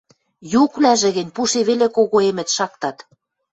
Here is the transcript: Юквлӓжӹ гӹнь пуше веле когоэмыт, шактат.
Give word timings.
Юквлӓжӹ 0.61 1.09
гӹнь 1.17 1.33
пуше 1.35 1.59
веле 1.67 1.87
когоэмыт, 1.95 2.49
шактат. 2.55 2.97